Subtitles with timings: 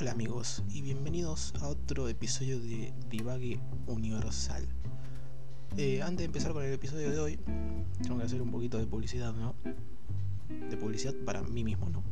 [0.00, 4.66] Hola amigos y bienvenidos a otro episodio de Divague Universal.
[5.76, 7.38] Eh, antes de empezar con el episodio de hoy,
[8.02, 9.54] tengo que hacer un poquito de publicidad, ¿no?
[10.70, 12.02] De publicidad para mí mismo, ¿no?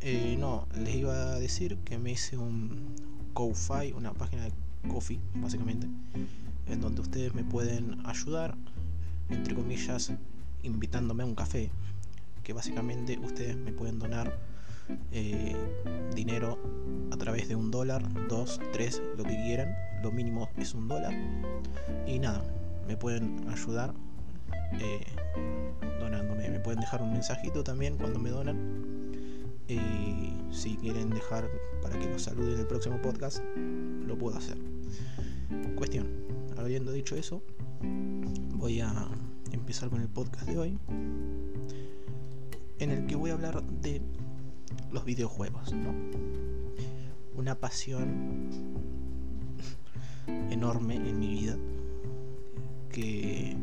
[0.00, 2.94] Eh, no, les iba a decir que me hice un
[3.34, 4.52] Ko-Fi, una página de
[4.88, 5.86] Coffee, básicamente,
[6.68, 8.56] en donde ustedes me pueden ayudar,
[9.28, 10.10] entre comillas,
[10.62, 11.70] invitándome a un café,
[12.42, 14.47] que básicamente ustedes me pueden donar
[15.12, 15.56] eh,
[16.14, 16.58] dinero
[17.10, 19.74] a través de un dólar, dos, tres, lo que quieran.
[20.02, 21.12] Lo mínimo es un dólar.
[22.06, 22.42] Y nada,
[22.86, 23.94] me pueden ayudar
[24.80, 25.04] eh,
[26.00, 26.48] donándome.
[26.48, 29.12] Me pueden dejar un mensajito también cuando me donan.
[29.68, 31.48] Y si quieren dejar
[31.82, 33.42] para que los salude en el próximo podcast,
[34.06, 34.56] lo puedo hacer.
[35.76, 36.08] Cuestión,
[36.56, 37.42] habiendo dicho eso,
[38.54, 39.08] voy a
[39.52, 40.78] empezar con el podcast de hoy,
[42.78, 44.00] en el que voy a hablar de
[44.90, 45.94] los videojuegos, ¿no?
[47.36, 48.50] Una pasión
[50.50, 51.56] enorme en mi vida
[52.90, 53.56] que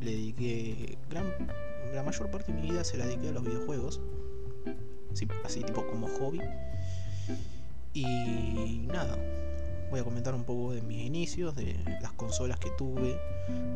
[0.00, 1.26] le dediqué gran,
[1.94, 4.00] la mayor parte de mi vida se la dediqué a los videojuegos
[5.44, 6.40] así tipo como hobby
[7.94, 9.16] y nada
[9.90, 13.18] voy a comentar un poco de mis inicios de las consolas que tuve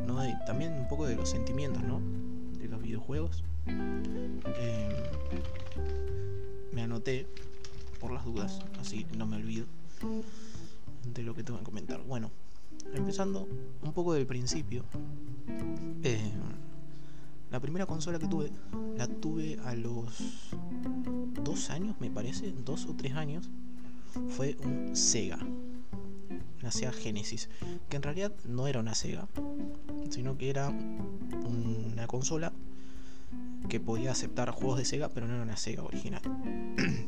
[0.06, 0.26] ¿no?
[0.26, 2.00] y también un poco de los sentimientos ¿no?
[2.58, 4.88] de los videojuegos eh,
[6.72, 7.26] me anoté
[8.00, 9.66] por las dudas, así no me olvido
[11.12, 12.02] de lo que tengo que comentar.
[12.02, 12.30] Bueno,
[12.94, 13.46] empezando
[13.82, 14.84] un poco del principio.
[16.02, 16.32] Eh,
[17.50, 18.50] la primera consola que tuve,
[18.96, 20.52] la tuve a los
[21.44, 23.50] dos años, me parece, dos o tres años.
[24.28, 25.38] Fue un Sega,
[26.60, 27.48] una Sega Genesis,
[27.88, 29.28] que en realidad no era una Sega,
[30.10, 32.52] sino que era una consola
[33.70, 36.20] que podía aceptar juegos de Sega, pero no era una Sega original.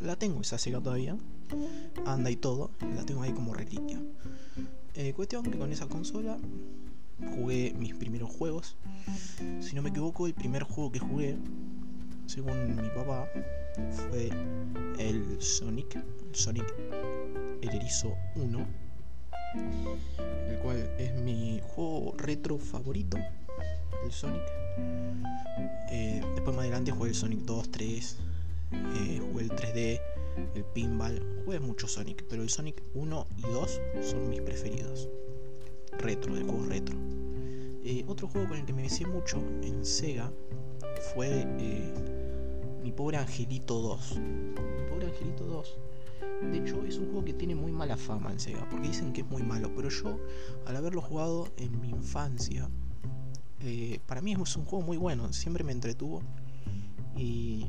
[0.00, 1.16] la tengo esa Sega todavía,
[2.06, 3.98] anda y todo, la tengo ahí como reliquia.
[4.94, 6.38] Eh, cuestión que con esa consola
[7.34, 8.76] jugué mis primeros juegos.
[9.60, 11.36] Si no me equivoco, el primer juego que jugué,
[12.26, 13.26] según mi papá,
[13.90, 14.30] fue
[14.98, 16.74] el Sonic, el Sonic
[17.62, 18.66] el Erizo 1,
[20.48, 23.16] el cual es mi juego retro favorito,
[24.04, 24.42] el Sonic.
[25.90, 28.16] Eh, después más adelante jugué el Sonic 2, 3,
[28.72, 30.00] eh, jugué el 3D,
[30.54, 35.08] el Pinball, jugué mucho Sonic, pero el Sonic 1 y 2 son mis preferidos.
[35.98, 36.96] Retro, de juegos retro.
[37.84, 40.30] Eh, otro juego con el que me vicié mucho en Sega
[41.14, 41.46] fue
[42.82, 44.18] Mi Pobre Angelito 2.
[44.18, 45.78] Mi Pobre Angelito 2.
[46.52, 49.22] De hecho, es un juego que tiene muy mala fama en Sega, porque dicen que
[49.22, 50.18] es muy malo, pero yo,
[50.66, 52.68] al haberlo jugado en mi infancia,
[53.62, 56.22] eh, para mí es un juego muy bueno, siempre me entretuvo
[57.16, 57.66] y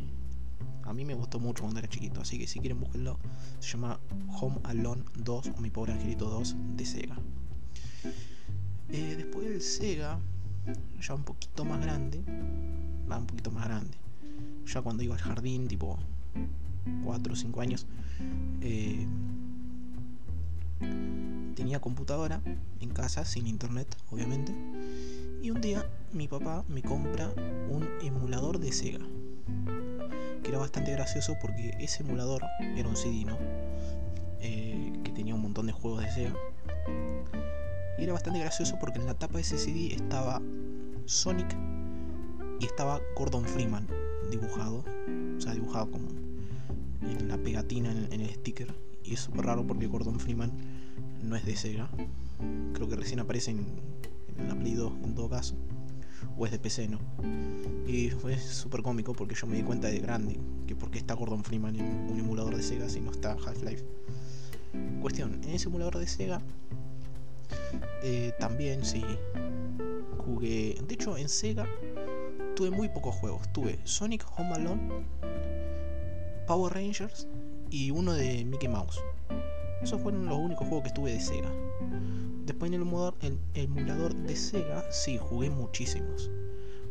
[0.84, 3.19] a mí me gustó mucho cuando era chiquito, así que si quieren buscarlo,
[3.59, 4.00] se llama
[4.40, 7.18] Home Alone 2 o Mi Pobre Angelito 2 de Sega.
[8.90, 10.19] Eh, después del Sega,
[11.02, 12.23] ya un poquito más grande,
[13.09, 13.97] va un poquito más grande,
[14.66, 16.00] ya cuando iba al jardín, tipo
[17.03, 17.85] 4 o 5 años,
[18.62, 19.06] eh,
[21.56, 22.41] tenía computadora
[22.79, 24.53] en casa, sin internet, obviamente
[25.41, 27.34] y un día mi papá me compra
[27.69, 29.00] un emulador de Sega.
[30.44, 32.44] Que era bastante gracioso porque ese emulador
[32.75, 33.38] era un CD, ¿no?
[34.40, 36.34] Eh, que tenía un montón de juegos de Sega.
[37.97, 40.41] Y era bastante gracioso porque en la tapa de ese CD estaba
[41.06, 41.56] Sonic
[42.59, 43.88] y estaba Gordon Freeman
[44.29, 44.84] dibujado.
[45.38, 46.08] O sea, dibujado como
[47.02, 48.73] en la pegatina en, en el sticker.
[49.03, 50.52] Y es súper raro porque Gordon Freeman
[51.23, 51.90] no es de Sega.
[52.73, 53.66] Creo que recién aparece en
[54.41, 55.56] en la Play 2 en todo caso,
[56.38, 57.00] o es de PC, ¿no?
[57.88, 61.44] Y fue súper cómico porque yo me di cuenta de grande que porque está Gordon
[61.44, 63.85] Freeman en un emulador de Sega si no está Half-Life.
[65.02, 66.41] Cuestión, en ese emulador de Sega
[68.03, 69.03] eh, también sí
[70.18, 70.78] jugué.
[70.88, 71.68] De hecho, en Sega
[72.56, 73.52] tuve muy pocos juegos.
[73.53, 75.05] Tuve Sonic Home Alone,
[76.47, 77.28] Power Rangers
[77.70, 79.02] y uno de Mickey Mouse.
[79.82, 81.52] Esos fueron los únicos juegos que tuve de Sega.
[82.46, 86.30] Después en el emulador, el emulador de Sega, sí, jugué muchísimos.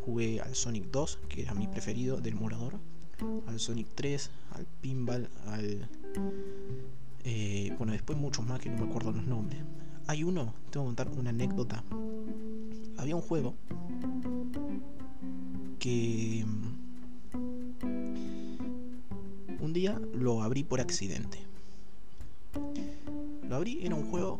[0.04, 2.78] Jugué al Sonic 2, que era mi preferido del emulador.
[3.46, 5.88] Al Sonic 3, al Pinball, al...
[7.24, 9.60] Eh, bueno, después muchos más que no me acuerdo los nombres.
[10.06, 11.84] Hay uno, tengo que contar una anécdota.
[12.96, 13.54] Había un juego
[15.78, 16.70] que mm,
[19.62, 21.49] un día lo abrí por accidente.
[23.48, 24.38] Lo abrí, era un juego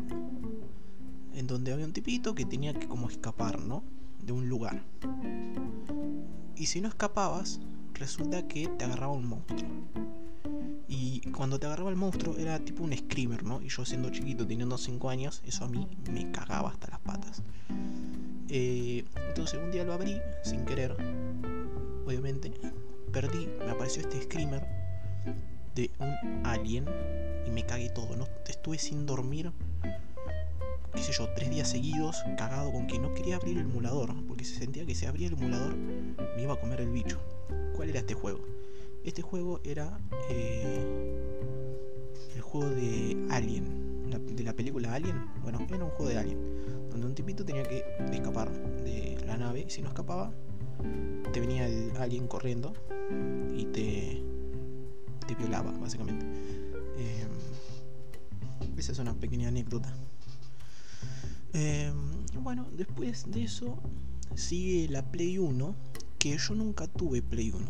[1.35, 3.83] en donde había un tipito que tenía que como escapar, ¿no?
[4.25, 4.83] De un lugar.
[6.57, 7.61] Y si no escapabas,
[7.95, 9.71] resulta que te agarraba un monstruo.
[10.89, 13.63] Y cuando te agarraba el monstruo era tipo un screamer, ¿no?
[13.63, 17.43] Y yo siendo chiquito, teniendo 5 años, eso a mí me cagaba hasta las patas.
[18.49, 20.97] Eh, entonces un día lo abrí sin querer,
[22.05, 22.53] obviamente.
[23.13, 24.67] Perdí, me apareció este screamer
[25.81, 26.85] de un alien
[27.47, 28.29] y me cagué todo, ¿no?
[28.47, 29.51] Estuve sin dormir,
[30.95, 34.45] qué sé yo, tres días seguidos, cagado con que no quería abrir el emulador, porque
[34.45, 37.19] se sentía que si abría el emulador me iba a comer el bicho.
[37.75, 38.41] ¿Cuál era este juego?
[39.05, 39.99] Este juego era
[40.29, 41.19] eh,
[42.35, 45.25] el juego de Alien, de la película Alien.
[45.43, 48.51] Bueno, era un juego de Alien, donde un tipito tenía que escapar
[48.85, 50.31] de la nave y si no escapaba,
[51.33, 52.73] te venía el alien corriendo
[53.57, 54.23] y te,
[55.35, 56.27] te básicamente.
[56.97, 57.27] Eh,
[58.77, 59.93] esa es una pequeña anécdota.
[61.53, 61.93] Eh,
[62.41, 63.79] bueno, después de eso
[64.35, 65.75] sigue la Play 1,
[66.19, 67.67] que yo nunca tuve Play 1.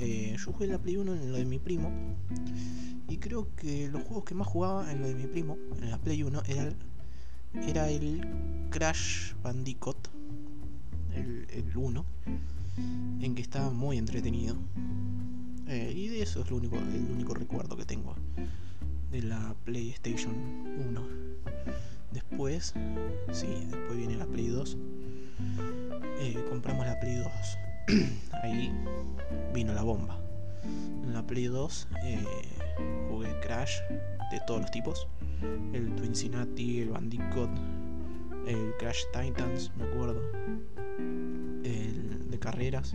[0.00, 1.90] Eh, yo jugué la Play 1 en lo de mi primo.
[3.08, 5.98] Y creo que los juegos que más jugaba en lo de mi primo, en la
[5.98, 6.76] Play 1, era el,
[7.68, 8.26] era el
[8.70, 10.08] Crash Bandicoot,
[11.14, 12.04] el, el 1,
[13.20, 14.56] en que estaba muy entretenido.
[15.66, 18.14] Eh, y de eso es lo único, el único recuerdo que tengo
[19.10, 20.34] de la PlayStation
[20.90, 21.08] 1.
[22.10, 22.74] Después,
[23.32, 24.76] sí, después viene la Play 2.
[26.20, 27.28] Eh, compramos la Play 2.
[28.42, 28.72] Ahí
[29.54, 30.18] vino la bomba.
[31.04, 32.24] En la Play 2 eh,
[33.08, 33.78] jugué Crash
[34.32, 35.06] de todos los tipos.
[35.72, 37.50] El Twincinati, el Bandicoot,
[38.46, 40.20] el Crash Titans, me acuerdo.
[41.64, 42.94] El de carreras.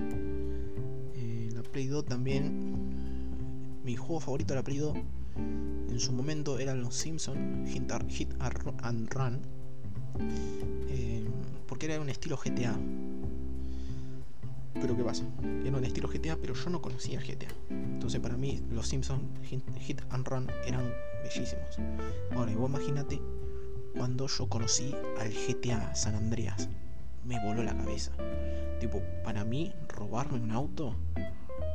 [1.70, 3.80] La Play 2 también.
[3.84, 4.98] Mi juego favorito de la Play 2
[5.92, 8.34] en su momento eran los Simpsons Hit, Hit
[8.82, 9.40] and Run.
[10.90, 11.30] Eh,
[11.68, 12.76] porque era un estilo GTA.
[14.82, 15.24] Pero ¿qué pasa?
[15.64, 17.54] Era un estilo GTA, pero yo no conocía GTA.
[17.70, 19.22] Entonces para mí los Simpsons
[19.80, 20.92] Hit and Run eran
[21.22, 21.78] bellísimos.
[22.32, 23.22] Ahora, vos imagínate
[23.96, 26.68] cuando yo conocí al GTA San Andreas.
[27.24, 28.12] Me voló la cabeza.
[28.80, 30.96] Tipo, para mí, robarme un auto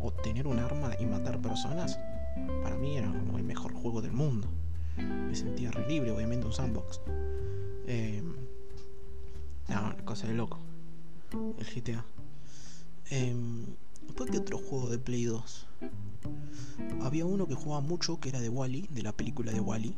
[0.04, 1.98] o tener un arma y matar personas,
[2.62, 4.48] para mí era como el mejor juego del mundo.
[4.96, 7.00] Me sentía re libre, obviamente un sandbox.
[7.86, 8.22] Eh,
[9.68, 10.58] no, una cosa de loco.
[11.58, 12.04] El GTA.
[13.10, 13.34] Eh,
[14.06, 15.66] después que otro juego de Play 2.
[17.02, 19.96] Había uno que jugaba mucho que era de Wally, de la película de Wally.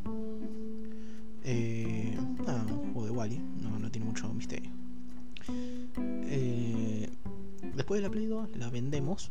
[1.44, 2.16] Eh,
[2.46, 4.70] nada, un juego de Wally, no, no tiene mucho misterio.
[5.98, 7.08] Eh,
[7.74, 9.30] después de la Play 2 la vendemos.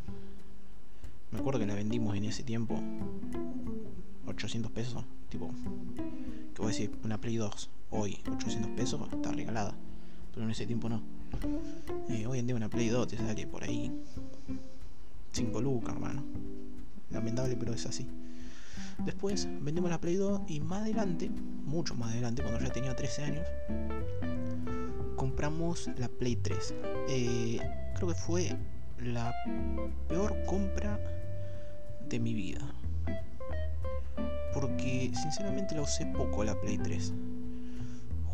[1.36, 2.82] Me acuerdo que la vendimos en ese tiempo
[4.26, 5.04] 800 pesos.
[5.28, 5.52] Tipo,
[6.54, 9.76] que voy a decir, una Play 2 hoy 800 pesos está regalada.
[10.34, 11.04] Pero en ese tiempo no.
[12.08, 13.92] Eh, hoy en día una Play 2 te sale por ahí
[15.34, 16.24] 5 lucas, hermano.
[17.10, 18.08] Lamentable, pero es así.
[19.06, 21.30] Después vendimos la Play 2 y más adelante,
[21.66, 23.46] mucho más adelante, cuando ya tenía 13 años,
[25.18, 26.74] compramos la Play 3.
[27.10, 27.60] Eh,
[27.94, 28.56] creo que fue
[29.00, 29.34] la
[30.08, 30.98] peor compra
[32.10, 32.60] de mi vida.
[34.54, 37.14] Porque sinceramente la usé poco la Play 3.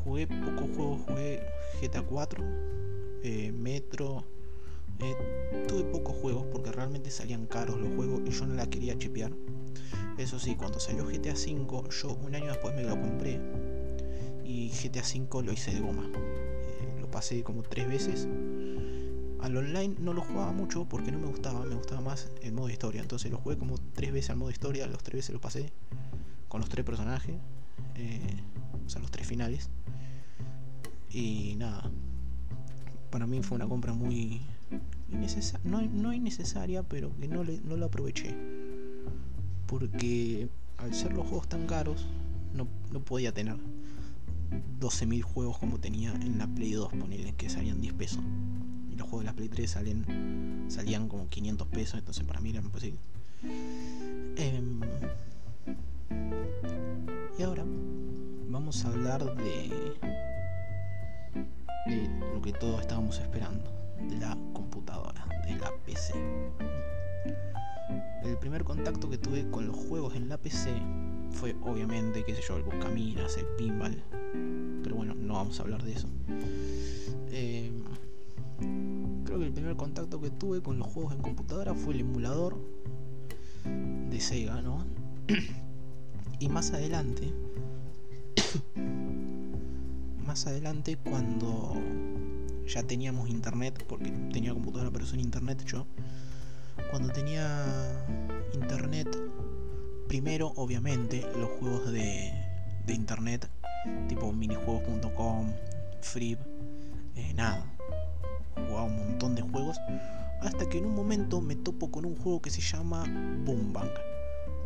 [0.04, 1.44] Jugué pocos juegos, jugué
[1.82, 2.44] GTA 4,
[3.24, 4.24] eh, Metro.
[5.00, 5.16] Eh,
[5.68, 9.32] tuve pocos juegos porque realmente salían caros los juegos y yo no la quería chipear.
[10.18, 13.40] Eso sí, cuando salió GTA 5, yo un año después me lo compré
[14.46, 16.10] y GTA 5 lo hice de goma.
[16.13, 18.28] Eh, lo pasé como tres veces.
[19.41, 22.69] Al online no lo jugaba mucho porque no me gustaba, me gustaba más el modo
[22.69, 23.01] historia.
[23.01, 25.71] Entonces lo jugué como tres veces al modo historia, los tres veces lo pasé
[26.48, 27.36] con los tres personajes,
[28.86, 29.69] o sea, los tres finales.
[31.10, 31.89] Y nada,
[33.10, 34.41] para mí fue una compra muy
[35.10, 38.36] innecesaria, no, no innecesaria, pero que no, le, no lo aproveché.
[39.65, 42.05] Porque al ser los juegos tan caros,
[42.53, 43.57] no, no podía tener
[44.79, 48.24] 12.000 juegos como tenía en la Play 2, ponerle que salían 10 pesos.
[49.01, 52.60] Los juegos de la Play 3 salen, salían como 500 pesos, entonces para mí era
[52.60, 53.00] imposible.
[54.38, 54.62] Eh,
[57.39, 57.63] y ahora
[58.48, 59.98] vamos a hablar de
[62.31, 63.72] lo que todos estábamos esperando,
[64.08, 66.13] de la computadora, de la PC.
[68.24, 70.79] El primer contacto que tuve con los juegos en la PC
[71.31, 74.00] fue obviamente, qué sé yo, el Buscaminas, el Pinball.
[74.84, 76.08] Pero bueno, no vamos a hablar de eso.
[77.31, 77.72] Eh,
[79.25, 82.58] creo que el primer contacto que tuve con los juegos en computadora fue el emulador
[83.63, 84.86] de Sega, ¿no?
[86.39, 87.34] y más adelante
[90.25, 91.74] más adelante cuando
[92.68, 95.86] ya teníamos internet, porque tenía computadora pero sin internet yo,
[96.89, 97.65] cuando tenía
[98.53, 99.08] internet,
[100.08, 102.32] primero obviamente los juegos de,
[102.86, 103.50] de internet,
[104.08, 105.51] tipo minijuegos.com,
[106.01, 106.38] Free,
[107.15, 107.65] eh, nada,
[108.68, 109.77] jugaba un montón de juegos,
[110.41, 113.03] hasta que en un momento me topo con un juego que se llama
[113.46, 113.91] Boom Bang.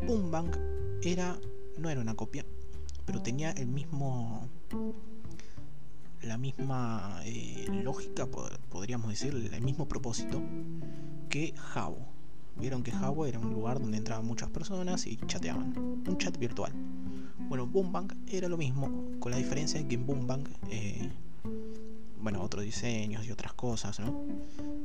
[0.06, 0.56] Boom Bang
[1.04, 1.38] era,
[1.78, 2.46] no era una copia,
[3.06, 4.48] pero tenía el mismo
[6.26, 8.28] la misma eh, lógica,
[8.70, 10.42] podríamos decir, el mismo propósito
[11.30, 12.00] que Jabo.
[12.58, 16.72] Vieron que Jabo era un lugar donde entraban muchas personas y chateaban, un chat virtual.
[17.50, 21.12] Bueno, Boombang era lo mismo, con la diferencia de que en Boombang, eh,
[22.26, 24.26] bueno, otros diseños y otras cosas, ¿no?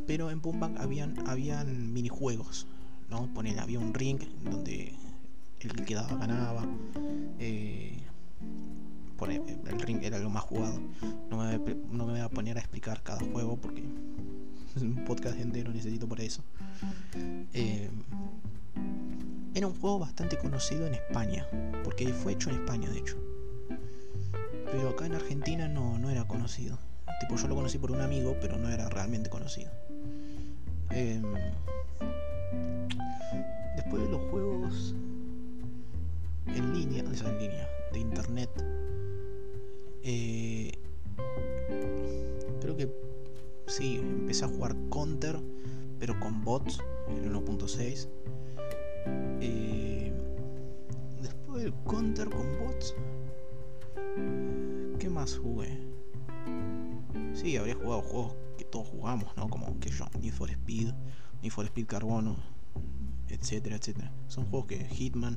[0.07, 2.67] Pero en Boombang habían, habían minijuegos,
[3.09, 3.33] ¿no?
[3.33, 4.93] Poner, había un ring donde
[5.61, 6.67] el que quedaba ganaba.
[7.39, 7.99] Eh,
[9.27, 10.83] el ring era lo más jugado.
[11.31, 11.57] No me,
[12.05, 13.85] voy a poner a explicar cada juego porque
[14.77, 16.45] es un podcast entero necesito por eso.
[17.55, 17.89] Eh,
[19.55, 21.47] era un juego bastante conocido en España,
[21.85, 23.17] porque fue hecho en España de hecho.
[24.71, 26.90] Pero acá en Argentina no, no era conocido.
[27.19, 29.71] Tipo, yo lo conocí por un amigo, pero no era realmente conocido.
[30.91, 31.23] Em,
[33.77, 34.95] después de los juegos
[36.47, 38.51] en línea, o en línea, de internet,
[40.03, 40.73] eh,
[42.61, 42.89] creo que
[43.67, 45.39] sí, empecé a jugar Counter,
[45.99, 48.09] pero con bots, el 1.6.
[49.41, 50.13] Eh,
[51.23, 52.95] después del Counter con bots,
[54.99, 55.79] ¿qué más jugué?
[57.35, 59.49] Sí, habría jugado juegos que todos jugamos, ¿no?
[59.49, 60.93] Como que yo, Need for Speed,
[61.43, 62.37] Need for Speed Carbono,
[63.29, 64.13] etcétera, etcétera.
[64.29, 65.37] Son juegos que Hitman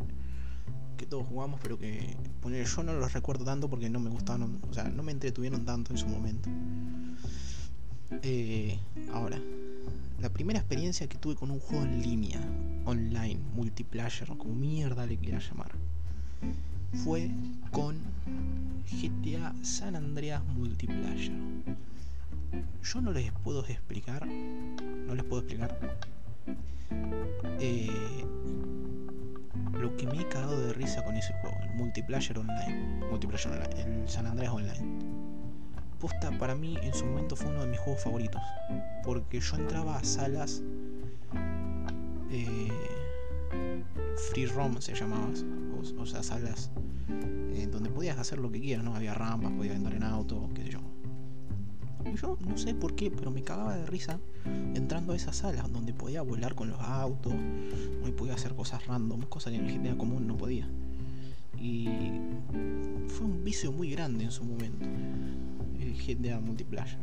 [0.98, 4.62] que todos jugamos, pero que poner, yo no los recuerdo tanto porque no me gustaron,
[4.70, 6.50] o sea, no me entretuvieron tanto en su momento.
[8.22, 8.80] Eh,
[9.12, 9.40] ahora,
[10.20, 12.40] la primera experiencia que tuve con un juego en línea,
[12.86, 15.72] online, multiplayer, como mierda le quiera llamar,
[16.94, 17.30] fue
[17.72, 17.98] con
[18.92, 21.32] GTA San Andreas Multiplayer.
[22.84, 25.78] Yo no les puedo explicar, no les puedo explicar
[27.60, 27.90] eh,
[29.74, 33.82] lo que me he cagado de risa con ese juego, el multiplayer online, multiplayer online,
[33.82, 35.24] el San Andreas online.
[36.00, 38.42] Posta para mí en su momento fue uno de mis juegos favoritos,
[39.04, 40.62] porque yo entraba a salas
[42.30, 42.70] eh,
[44.30, 45.30] free roam se llamaba,
[46.00, 46.72] o, sea salas
[47.10, 50.64] eh, donde podías hacer lo que quieras, no había rampas, podías andar en auto, qué
[50.64, 50.80] sé yo.
[52.22, 54.20] Yo no sé por qué, pero me cagaba de risa
[54.76, 57.34] entrando a esas salas donde podía volar con los autos,
[58.06, 60.68] y podía hacer cosas random, cosas que en el GTA común no podía.
[61.60, 61.88] Y
[63.08, 64.86] fue un vicio muy grande en su momento,
[65.80, 66.98] el GTA multiplayer.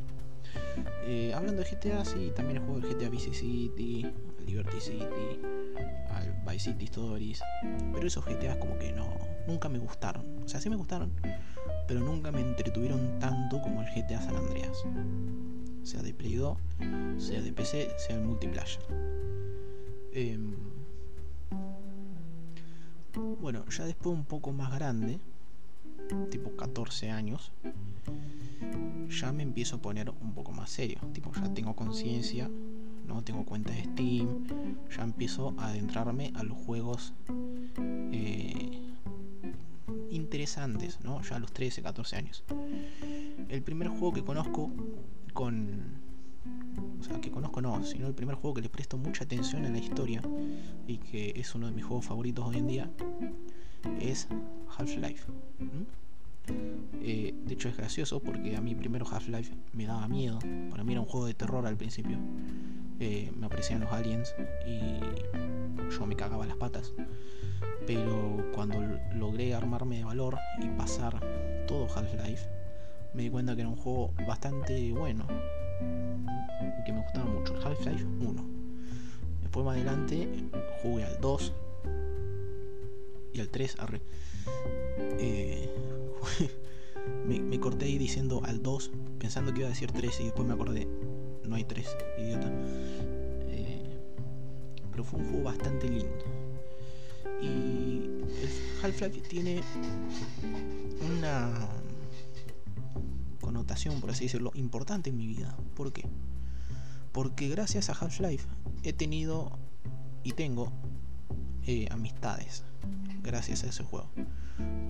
[1.06, 4.06] Eh, hablando de GTA, sí, también he jugado el GTA Vice City,
[4.38, 5.40] el Liberty City,
[6.10, 7.42] al Vice City Stories,
[7.92, 9.08] pero esos GTAs como que no,
[9.46, 10.24] nunca me gustaron.
[10.44, 11.12] O sea, sí me gustaron,
[11.86, 14.84] pero nunca me entretuvieron tanto como el GTA San Andreas.
[15.82, 16.58] Sea de Play 2,
[17.18, 18.80] sea de PC, sea el multiplayer.
[20.12, 20.54] Em,
[23.40, 25.18] bueno, ya después un poco más grande,
[26.30, 27.52] tipo 14 años,
[29.08, 30.98] ya me empiezo a poner un poco más serio.
[31.12, 32.50] Tipo, ya tengo conciencia,
[33.14, 34.46] no tengo cuenta de Steam,
[34.96, 37.12] ya empiezo a adentrarme a los juegos
[38.12, 38.80] eh,
[40.10, 41.20] interesantes, ¿no?
[41.22, 42.44] Ya a los 13, 14 años.
[43.48, 44.70] El primer juego que conozco
[45.32, 46.00] con...
[47.00, 49.70] O sea, que conozco no, sino el primer juego que le presto mucha atención a
[49.70, 50.22] la historia
[50.86, 52.90] y que es uno de mis juegos favoritos hoy en día
[54.00, 54.28] es
[54.76, 55.24] Half-Life.
[57.02, 60.38] Eh, de hecho es gracioso porque a mí primero Half-Life me daba miedo.
[60.70, 62.18] Para mí era un juego de terror al principio.
[63.00, 64.34] Eh, me aparecían los aliens
[64.66, 65.00] y
[65.90, 66.92] yo me cagaba las patas
[67.86, 68.80] pero cuando
[69.14, 71.18] logré armarme de valor y pasar
[71.66, 72.48] todo Half-Life,
[73.14, 75.26] me di cuenta que era un juego bastante bueno
[76.84, 77.54] que me gustaba mucho.
[77.64, 78.44] Half-Life 1.
[79.42, 80.28] Después más adelante
[80.82, 81.52] jugué al 2
[83.32, 83.76] y al 3.
[85.18, 85.68] Eh,
[87.26, 90.86] me, corté diciendo al 2, pensando que iba a decir 3 y después me acordé,
[91.46, 92.50] no hay 3, idiota.
[93.48, 93.98] Eh,
[94.90, 96.50] pero fue un juego bastante lindo
[97.42, 98.02] y
[98.82, 99.62] Half-Life tiene
[101.00, 101.68] una
[103.40, 105.56] connotación, por así decirlo, importante en mi vida.
[105.74, 106.04] ¿Por qué?
[107.12, 108.46] Porque gracias a Half-Life
[108.82, 109.58] he tenido
[110.22, 110.72] y tengo
[111.66, 112.64] eh, amistades
[113.22, 114.10] gracias a ese juego.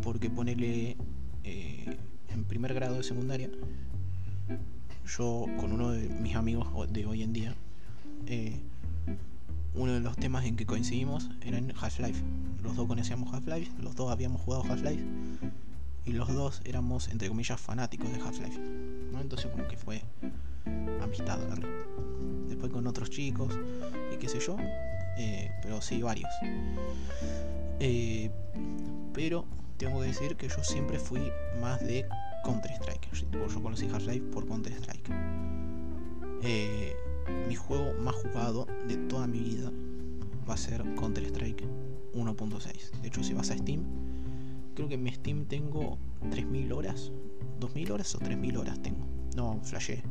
[0.03, 0.97] Porque ponerle
[1.45, 3.51] eh, en primer grado de secundaria,
[5.07, 7.55] yo con uno de mis amigos de hoy en día,
[8.27, 8.61] eh,
[9.75, 12.23] uno de los temas en que coincidimos era en Half-Life.
[12.63, 15.05] Los dos conocíamos Half-Life, los dos habíamos jugado Half-Life
[16.07, 18.61] y los dos éramos, entre comillas, fanáticos de Half-Life.
[19.21, 20.03] Entonces como que fue
[21.03, 21.39] amistad,
[22.49, 23.57] Después con otros chicos
[24.13, 24.57] y qué sé yo,
[25.19, 26.31] eh, pero sí, varios.
[27.79, 28.31] Eh,
[29.15, 29.45] pero
[29.77, 31.21] tengo que decir que yo siempre fui
[31.61, 32.07] más de
[32.45, 33.09] Counter-Strike.
[33.13, 35.11] Yo conocí Half-Life por Counter-Strike.
[36.43, 36.95] Eh,
[37.49, 39.71] mi juego más jugado de toda mi vida
[40.49, 41.65] va a ser Counter-Strike
[42.15, 43.01] 1.6.
[43.01, 43.85] De hecho, si vas a Steam,
[44.75, 45.99] creo que en mi Steam tengo
[46.31, 47.13] 3.000 horas.
[47.61, 49.07] ¿2.000 horas o 3.000 horas tengo?
[49.37, 50.03] No, flashé.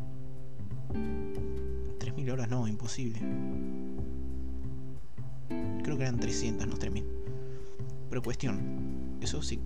[0.94, 3.20] 3.000 horas no, imposible.
[5.84, 7.04] Creo que eran 300, no 3.000.
[8.10, 9.60] Pero cuestión, eso sí,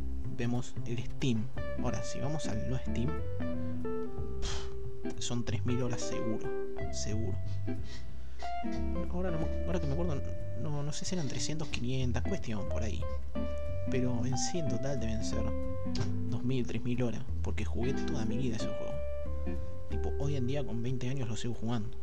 [0.44, 1.48] vemos el Steam.
[1.82, 3.10] Ahora, si vamos al no Steam,
[5.20, 6.50] son 3.000 horas seguro,
[6.92, 7.38] seguro.
[9.12, 9.32] Ahora,
[9.66, 10.22] ahora que me acuerdo,
[10.62, 13.02] no, no sé si eran 300, 500, cuestión por ahí.
[13.90, 18.58] Pero en sí en total deben ser 2.000, 3.000 horas, porque jugué toda mi vida
[18.58, 18.94] ese juego.
[19.90, 21.98] Tipo, hoy en día con 20 años lo sigo jugando.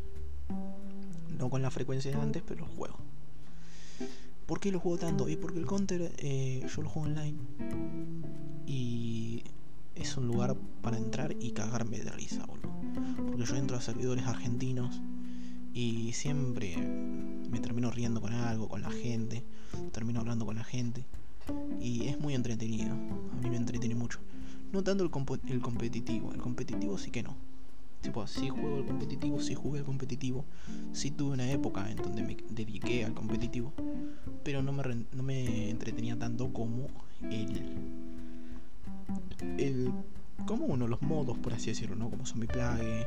[1.38, 3.09] No con la frecuencia de antes, pero lo juego.
[4.50, 5.28] ¿Por qué lo juego tanto?
[5.28, 7.38] Y porque el Counter eh, yo lo juego online
[8.66, 9.44] y
[9.94, 12.72] es un lugar para entrar y cagarme de risa, boludo.
[13.28, 15.00] Porque yo entro a servidores argentinos
[15.72, 19.44] y siempre me termino riendo con algo, con la gente,
[19.92, 21.04] termino hablando con la gente
[21.80, 22.90] y es muy entretenido.
[22.90, 24.18] A mí me entretiene mucho.
[24.72, 25.12] No tanto el,
[25.46, 27.49] el competitivo, el competitivo sí que no
[28.00, 30.46] Tipo, sí juego el competitivo, sí jugué el competitivo,
[30.92, 33.74] sí tuve una época en donde me dediqué al competitivo,
[34.42, 36.86] pero no me, no me entretenía tanto como
[37.30, 37.62] el,
[39.58, 39.92] el.
[40.46, 42.08] como uno los modos, por así decirlo, ¿no?
[42.08, 43.06] Como Zombie Plague,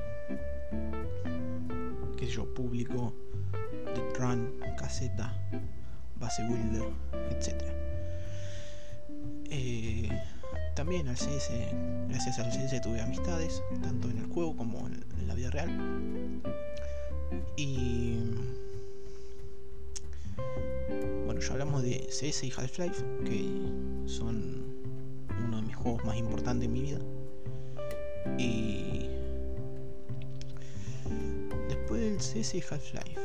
[2.16, 3.16] qué sé yo, público,
[3.96, 5.34] The Run, caseta,
[6.20, 6.84] base builder,
[7.32, 7.64] etc.
[9.50, 10.10] Eh,
[10.76, 11.52] también al CS,
[12.10, 16.42] gracias al CS tuve amistades, tanto en el juego como en, la vida real.
[17.56, 18.18] Y
[21.26, 23.46] bueno, ya hablamos de CS y Half-Life, que
[24.06, 24.66] son
[25.46, 27.00] uno de mis juegos más importantes en mi vida.
[28.38, 29.08] Y
[31.70, 33.22] después del CS y Half-Life,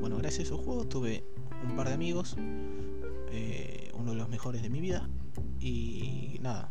[0.00, 1.24] bueno, gracias a esos juegos tuve
[1.68, 2.36] un par de amigos,
[3.32, 5.08] eh, uno de los mejores de mi vida,
[5.60, 6.70] y nada,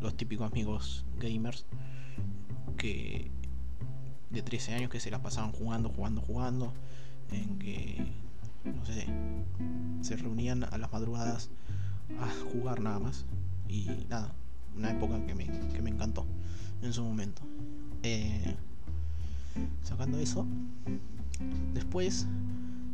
[0.00, 1.64] los típicos amigos gamers
[2.76, 3.30] que
[4.30, 6.72] de 13 años que se la pasaban jugando, jugando, jugando,
[7.30, 8.12] en que,
[8.64, 9.06] no sé,
[10.02, 11.50] se reunían a las madrugadas
[12.20, 13.24] a jugar nada más.
[13.68, 14.32] Y nada,
[14.76, 16.26] una época que me, que me encantó
[16.82, 17.42] en su momento.
[18.02, 18.56] Eh,
[19.82, 20.46] sacando eso,
[21.74, 22.26] después,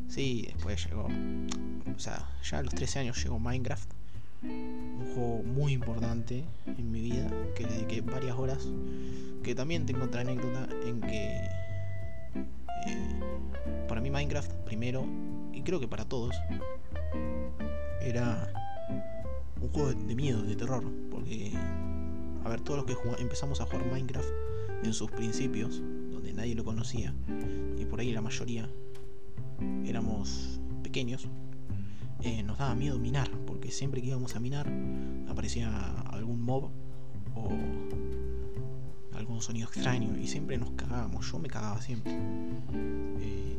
[0.09, 3.91] sí, después llegó, o sea, ya a los 13 años llegó Minecraft
[5.17, 8.69] juego muy importante en mi vida, que dediqué varias horas,
[9.43, 11.37] que también tengo otra anécdota en que
[12.87, 13.21] eh,
[13.89, 15.07] para mí Minecraft primero,
[15.55, 16.37] y creo que para todos,
[18.03, 18.53] era
[19.61, 21.53] un juego de miedo, de terror, porque,
[22.45, 24.29] a ver, todos los que empezamos a jugar Minecraft
[24.83, 25.81] en sus principios,
[26.13, 27.15] donde nadie lo conocía,
[27.79, 28.69] y por ahí la mayoría
[29.87, 31.27] éramos pequeños,
[32.23, 34.71] eh, nos daba miedo minar, porque siempre que íbamos a minar
[35.31, 35.71] aparecía
[36.11, 36.69] algún mob
[37.35, 37.49] o
[39.17, 42.13] algún sonido extraño y siempre nos cagábamos, yo me cagaba siempre.
[42.13, 43.57] Eh,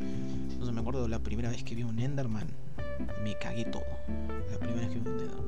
[0.00, 2.46] entonces me acuerdo la primera vez que vi un Enderman,
[3.22, 3.84] me cagué todo.
[4.50, 5.44] La primera vez que vi un Enderman.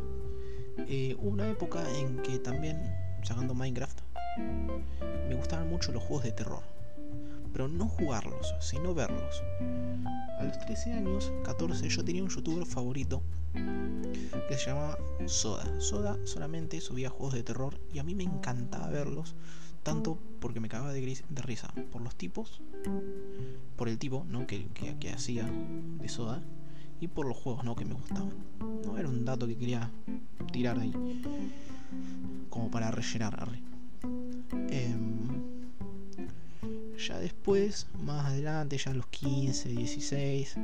[0.86, 4.00] Eh, hubo una época en que también, sacando Minecraft,
[5.30, 6.77] me gustaban mucho los juegos de terror
[7.58, 9.42] pero no jugarlos, sino verlos.
[10.38, 13.20] A los 13 años, 14, yo tenía un youtuber favorito
[13.52, 15.64] que se llamaba Soda.
[15.80, 19.34] Soda solamente subía juegos de terror y a mí me encantaba verlos,
[19.82, 22.62] tanto porque me cagaba de, risa por los tipos,
[23.74, 24.46] por el tipo ¿no?
[24.46, 24.68] que,
[25.00, 25.50] que, hacía
[25.98, 26.40] de Soda
[27.00, 27.74] y por los juegos ¿no?
[27.74, 28.34] que me gustaban.
[28.86, 29.90] No era un dato que quería
[30.52, 30.92] tirar ahí,
[32.50, 33.48] como para rellenar.
[36.98, 40.54] Ya después, más adelante, ya a los 15, 16,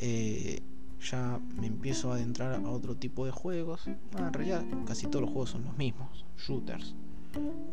[0.00, 0.62] eh,
[1.10, 3.86] ya me empiezo a adentrar a otro tipo de juegos.
[3.86, 6.24] en realidad casi todos los juegos son los mismos.
[6.38, 6.94] Shooters,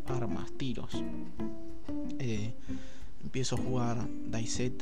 [0.06, 1.02] armas, tiros.
[2.18, 2.54] Eh,
[3.22, 4.72] empiezo a jugar DayZ,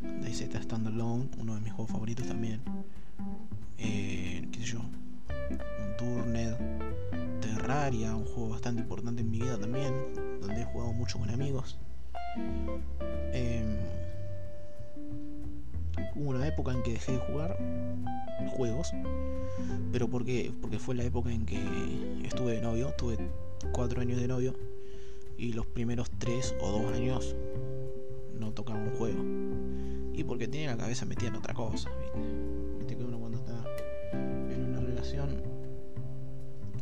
[0.00, 2.60] DayZ Standalone, uno de mis juegos favoritos también.
[3.78, 4.80] Eh, ¿Qué sé yo?
[4.80, 6.56] Un Turned,
[7.40, 9.92] Terraria, un juego bastante importante en mi vida también,
[10.40, 11.78] donde he jugado mucho con amigos.
[13.32, 13.82] Em,
[16.52, 17.56] época en que dejé de jugar
[18.56, 18.92] juegos.
[19.92, 20.52] Pero ¿por qué?
[20.60, 21.58] Porque fue la época en que
[22.24, 23.18] estuve de novio, tuve
[23.72, 24.54] cuatro años de novio
[25.36, 27.34] y los primeros tres o dos años
[28.38, 29.22] no tocaba un juego.
[30.14, 31.90] Y porque tenía la cabeza metida en otra cosa,
[32.78, 32.96] ¿viste?
[32.96, 33.64] que uno cuando está
[34.12, 35.42] en una relación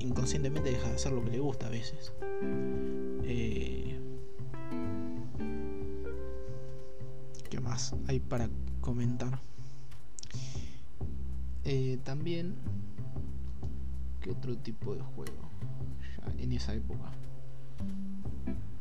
[0.00, 2.12] inconscientemente deja de hacer lo que le gusta a veces.
[3.24, 3.89] Eh,
[8.06, 8.48] hay para
[8.80, 9.40] comentar?
[11.64, 12.54] Eh, también,
[14.20, 15.50] ¿qué otro tipo de juego?
[16.38, 17.12] En esa época.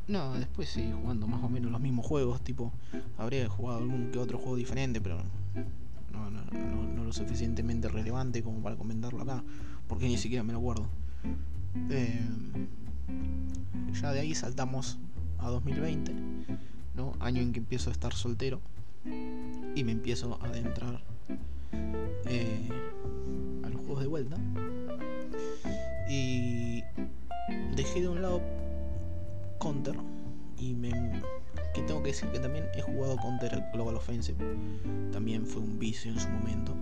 [0.08, 2.72] No, después seguí jugando más o menos los mismos juegos, tipo,
[3.16, 5.18] habría jugado algún que otro juego diferente, pero
[6.12, 9.44] no, no, no, lo suficientemente relevante como para comentarlo acá,
[9.88, 10.86] porque ni siquiera me lo acuerdo.
[11.90, 12.20] Eh,
[14.00, 14.98] ya de ahí saltamos
[15.38, 16.12] a 2020,
[16.96, 17.12] ¿no?
[17.20, 18.60] año en que empiezo a estar soltero
[19.04, 21.02] y me empiezo a adentrar
[22.26, 22.68] eh,
[23.64, 24.36] a los juegos de vuelta.
[26.08, 26.82] Y
[27.76, 28.40] dejé de un lado
[29.60, 29.96] Counter
[30.58, 30.90] y me
[31.74, 34.38] que tengo que decir que también he jugado Counter Global Offensive.
[35.12, 36.74] También fue un vicio en su momento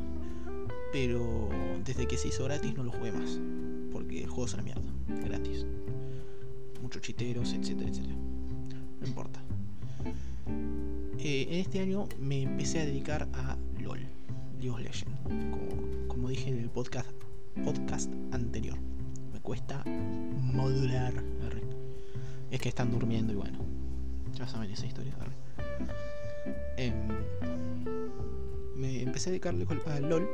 [0.93, 1.49] pero
[1.85, 3.39] desde que se hizo gratis no lo jugué más
[3.93, 4.91] porque el juego es una mierda
[5.25, 5.67] gratis.
[6.83, 8.15] Muchos chiteros etcétera etcétera.
[9.01, 9.43] No importa
[11.29, 14.01] eh, en este año me empecé a dedicar a LOL
[14.61, 15.21] League of Legends
[16.09, 17.11] como, dije en el podcast
[17.65, 18.79] podcast anterior
[19.33, 21.13] me cuesta modular
[22.51, 23.59] es que están durmiendo y bueno,
[24.35, 25.15] ya saben esa historia.
[26.77, 26.93] Eh,
[28.75, 30.29] me empecé a dedicarle al LOL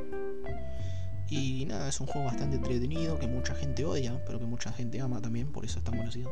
[1.31, 5.01] y nada, es un juego bastante entretenido que mucha gente odia, pero que mucha gente
[5.01, 6.31] ama también, por eso es tan conocido.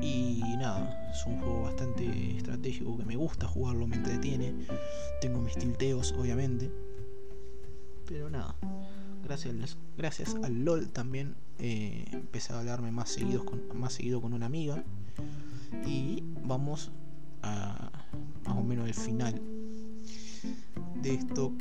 [0.00, 4.54] Y nada, es un juego bastante estratégico que me gusta jugarlo, me entretiene.
[5.20, 6.70] Tengo mis tilteos, obviamente.
[8.06, 8.54] Pero nada,
[9.24, 14.46] gracias, gracias al LOL también eh, empecé a hablarme más, seguidos más seguido con una
[14.46, 14.84] amiga.
[15.86, 16.90] Y vamos
[17.42, 17.90] a
[18.46, 19.40] más o menos el final
[21.02, 21.52] de esto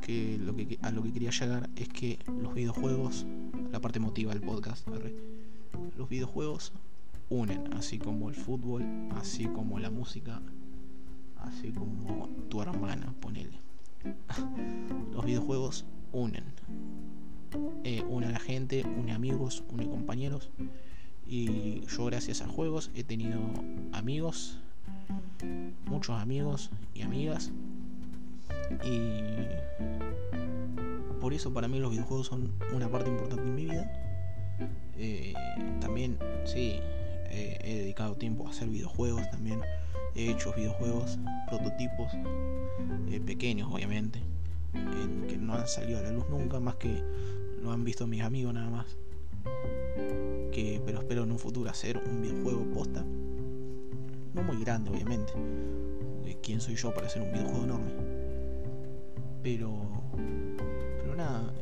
[0.00, 0.38] que
[0.82, 3.26] a lo que quería llegar es que los videojuegos,
[3.72, 4.86] la parte emotiva del podcast,
[5.96, 6.72] los videojuegos
[7.34, 8.84] unen, así como el fútbol,
[9.16, 10.40] así como la música,
[11.38, 13.58] así como tu hermana, ponele.
[15.12, 16.44] Los videojuegos unen
[17.82, 20.50] eh, a la gente, une amigos, une compañeros.
[21.26, 23.40] Y yo gracias a juegos he tenido
[23.92, 24.60] amigos,
[25.86, 27.50] muchos amigos y amigas.
[28.84, 29.20] Y
[31.20, 33.90] por eso para mí los videojuegos son una parte importante en mi vida.
[34.96, 35.34] Eh,
[35.80, 36.78] también, sí,
[37.34, 39.60] he dedicado tiempo a hacer videojuegos también.
[40.14, 41.18] He hecho videojuegos,
[41.48, 42.12] prototipos,
[43.10, 44.20] eh, pequeños obviamente,
[45.28, 47.02] que no han salido a la luz nunca, más que
[47.62, 48.86] lo han visto mis amigos nada más.
[50.52, 53.04] Que, pero espero en un futuro hacer un videojuego posta.
[54.34, 55.32] No muy grande, obviamente.
[56.42, 57.90] ¿Quién soy yo para hacer un videojuego enorme?
[59.42, 59.72] Pero,
[61.00, 61.54] pero nada,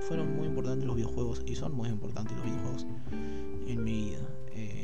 [0.00, 2.86] fueron muy importantes los videojuegos y son muy importantes los videojuegos
[3.66, 4.18] en mi vida.
[4.52, 4.83] Eh,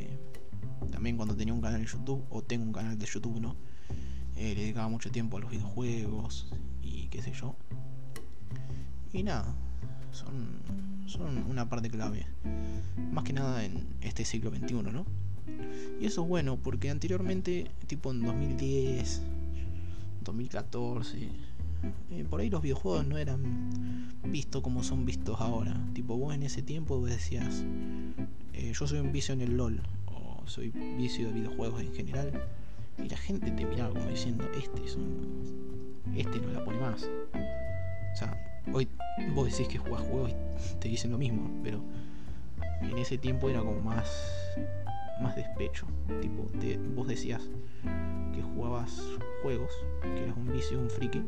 [0.89, 3.55] también cuando tenía un canal de YouTube, o tengo un canal de YouTube, ¿no?
[4.35, 7.55] Eh, le dedicaba mucho tiempo a los videojuegos y qué sé yo.
[9.13, 9.53] Y nada,
[10.11, 10.59] son,
[11.05, 12.25] son una parte clave.
[13.11, 15.05] Más que nada en este siglo XXI, ¿no?
[15.99, 19.21] Y eso es bueno porque anteriormente, tipo en 2010,
[20.23, 21.29] 2014,
[22.11, 25.75] eh, por ahí los videojuegos no eran vistos como son vistos ahora.
[25.93, 27.63] Tipo vos en ese tiempo vos decías,
[28.53, 29.81] eh, yo soy un vicio en el LOL,
[30.45, 32.31] soy vicio de videojuegos en general.
[32.97, 36.01] Y la gente te miraba como diciendo, este es un...
[36.15, 37.03] Este no la pone más.
[37.03, 38.87] O sea, Hoy
[39.33, 41.81] vos decís que jugás juegos y te dicen lo mismo, pero
[42.81, 44.07] en ese tiempo era como más
[45.21, 45.85] más despecho.
[46.21, 46.49] Tipo,
[46.95, 47.41] vos decías
[48.33, 49.01] que jugabas
[49.43, 51.23] juegos, que eras un vicio, un friki,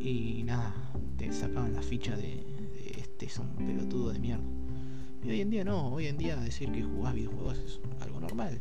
[0.00, 0.74] y nada,
[1.16, 2.44] te sacaban la ficha de,
[2.98, 4.44] este es un pelotudo de mierda.
[5.22, 8.60] Y hoy en día no, hoy en día decir que jugás videojuegos es algo normal,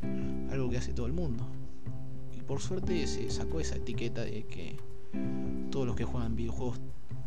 [0.51, 1.45] algo que hace todo el mundo.
[2.35, 4.77] Y por suerte se sacó esa etiqueta de que
[5.71, 6.79] todos los que juegan videojuegos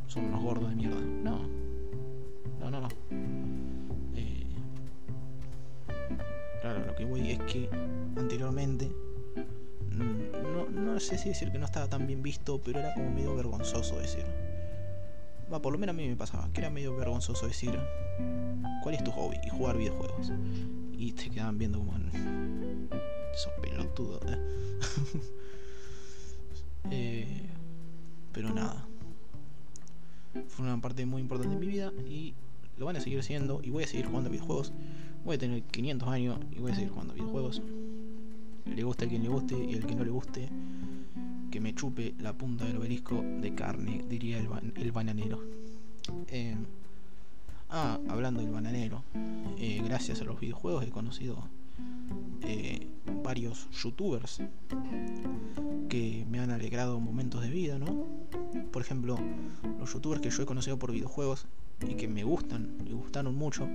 [0.07, 1.01] son unos gordos de mierda.
[1.01, 1.49] No.
[2.59, 2.88] No, no, no.
[4.16, 4.47] Eh,
[6.61, 7.71] claro, lo que voy es que
[8.16, 8.90] anteriormente,
[9.93, 13.11] mm, no, no sé si decir que no estaba tan bien visto, pero era como
[13.11, 14.25] medio vergonzoso decir.
[15.53, 17.79] Va, por lo menos a mí me pasaba, que era medio vergonzoso decir,
[18.83, 19.37] ¿cuál es tu hobby?
[19.45, 20.33] Y jugar videojuegos.
[20.93, 22.89] Y te quedaban viendo como en...
[23.35, 24.39] Esos pelotudos, ¿eh?
[26.91, 27.47] eh
[28.33, 28.87] pero nada
[30.81, 32.35] parte muy importante de mi vida y
[32.77, 34.73] lo van a seguir siendo y voy a seguir jugando videojuegos.
[35.25, 37.63] Voy a tener 500 años y voy a seguir jugando videojuegos.
[38.65, 40.49] Le guste a quien le guste y al que no le guste,
[41.51, 45.41] que me chupe la punta del obelisco de carne, diría el, el bananero.
[46.29, 46.57] Eh,
[47.71, 49.03] ah, hablando del bananero,
[49.59, 51.49] eh, gracias a los videojuegos he conocido
[52.43, 52.87] eh,
[53.23, 54.43] varios youtubers
[55.89, 58.07] que me han alegrado momentos de vida, ¿no?
[58.73, 59.19] Por ejemplo,
[59.79, 61.47] los youtubers que yo he conocido por videojuegos
[61.87, 63.69] y que me gustan, me gustaron mucho,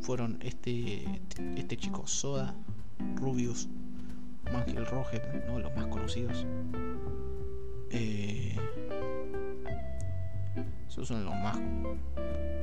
[0.00, 1.20] fueron este,
[1.56, 2.54] este chico Soda,
[3.16, 3.68] Rubius,
[4.50, 5.58] Mangel Roger, ¿no?
[5.58, 6.46] los más conocidos.
[7.90, 8.56] Eh,
[10.88, 11.58] esos son los más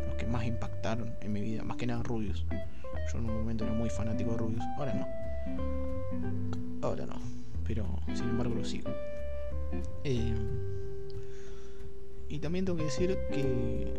[0.08, 2.46] los que más impactaron en mi vida, más que nada Rubius.
[3.12, 5.08] Yo en un momento era muy fanático de Rubius, ahora no.
[6.82, 7.20] Ahora no,
[7.66, 8.90] pero sin embargo lo sigo.
[10.04, 10.34] Eh,
[12.28, 13.94] y también tengo que decir que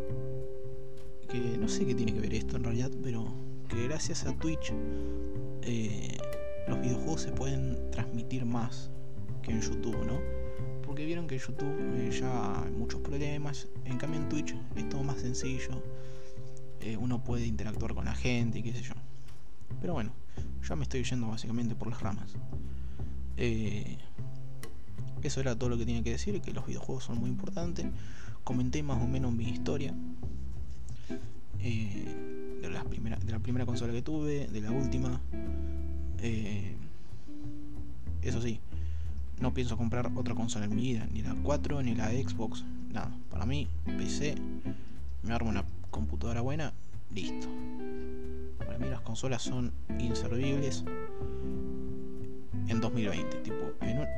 [1.31, 3.33] que no sé qué tiene que ver esto en realidad, pero
[3.69, 4.73] que gracias a Twitch
[5.63, 6.19] eh,
[6.69, 8.91] los videojuegos se pueden transmitir más
[9.43, 10.21] que en YouTube, ¿no?
[10.85, 15.03] Porque vieron que YouTube eh, ya hay muchos problemas, en cambio en Twitch es todo
[15.03, 15.83] más sencillo,
[16.81, 18.95] eh, uno puede interactuar con la gente y qué sé yo.
[19.81, 20.13] Pero bueno,
[20.69, 22.35] ya me estoy yendo básicamente por las ramas.
[25.23, 27.87] eso era todo lo que tenía que decir, que los videojuegos son muy importantes.
[28.45, 29.95] Comenté más o menos mi historia,
[31.63, 35.21] eh, de, la primera, de la primera consola que tuve, de la última.
[36.23, 36.75] Eh,
[38.23, 38.61] eso sí,
[39.41, 43.11] no pienso comprar otra consola en mi vida, ni la 4, ni la Xbox, nada.
[43.31, 44.35] Para mí, PC,
[45.23, 46.73] me armo una computadora buena,
[47.15, 47.49] listo.
[48.59, 50.85] Para mí las consolas son inservibles
[52.69, 53.39] en 2020.
[53.39, 53.73] Tipo,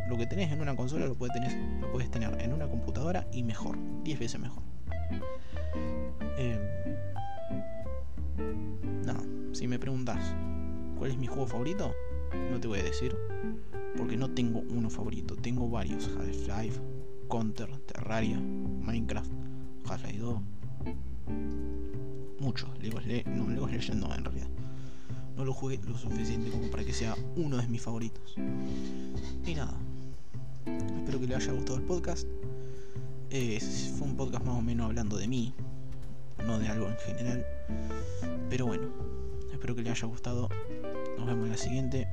[0.08, 3.26] lo que tenés en una consola lo puedes, tener, lo puedes tener en una computadora
[3.32, 4.62] y mejor, 10 veces mejor.
[6.38, 6.58] Eh,
[9.52, 10.18] si me preguntas
[11.02, 11.96] cuál es mi juego favorito,
[12.52, 13.16] no te voy a decir,
[13.96, 16.80] porque no tengo uno favorito, tengo varios, Half-Life,
[17.28, 19.28] Counter, Terraria, Minecraft,
[19.84, 20.40] Half-Life 2,
[22.38, 24.46] muchos, Lego, no, Lego Legends no en realidad.
[25.36, 28.36] No lo jugué lo suficiente como para que sea uno de mis favoritos.
[29.44, 29.74] Y nada,
[30.98, 32.28] espero que le haya gustado el podcast.
[33.30, 33.58] Eh,
[33.98, 35.52] fue un podcast más o menos hablando de mí,
[36.46, 37.44] no de algo en general.
[38.48, 38.86] Pero bueno,
[39.52, 40.48] espero que les haya gustado.
[41.22, 42.08] Nos vemos en la siguiente.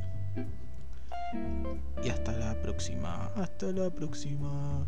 [2.04, 3.32] Y hasta la próxima.
[3.36, 4.86] Hasta la próxima.